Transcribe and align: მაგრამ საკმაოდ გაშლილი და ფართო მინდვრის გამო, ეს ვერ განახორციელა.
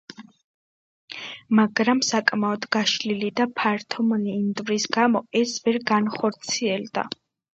მაგრამ 1.59 1.99
საკმაოდ 2.07 2.63
გაშლილი 2.75 3.29
და 3.41 3.47
ფართო 3.61 4.07
მინდვრის 4.13 4.89
გამო, 4.97 5.23
ეს 5.43 5.53
ვერ 5.67 5.79
განახორციელა. 5.95 7.07